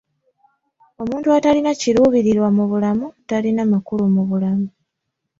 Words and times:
Omuntu 1.01 1.27
atalina 1.37 1.71
kiruubirirwa 1.79 2.49
mu 2.57 2.63
bulamu 2.71 3.05
talina 3.27 3.63
makulu 3.71 4.03
mu 4.15 4.23
bulamu. 4.29 4.67